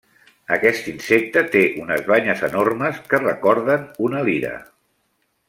[0.55, 4.57] Aquest insecte té unes banyes enormes que recorden una lira.